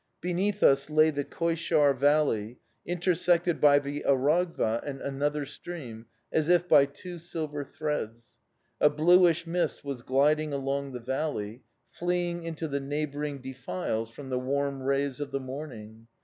Beneath 0.19 0.63
us 0.63 0.89
lay 0.89 1.11
the 1.11 1.23
Koishaur 1.23 1.93
Valley, 1.95 2.57
intersected 2.87 3.61
by 3.61 3.77
the 3.77 4.03
Aragva 4.09 4.81
and 4.83 4.99
another 4.99 5.45
stream 5.45 6.07
as 6.31 6.49
if 6.49 6.67
by 6.67 6.87
two 6.87 7.19
silver 7.19 7.63
threads; 7.63 8.29
a 8.79 8.89
bluish 8.89 9.45
mist 9.45 9.83
was 9.83 10.01
gliding 10.01 10.53
along 10.53 10.93
the 10.93 10.99
valley, 10.99 11.61
fleeing 11.91 12.41
into 12.45 12.67
the 12.67 12.79
neighbouring 12.79 13.41
defiles 13.41 14.09
from 14.09 14.31
the 14.31 14.39
warm 14.39 14.81
rays 14.81 15.19
of 15.19 15.29
the 15.29 15.39
morning. 15.39 16.07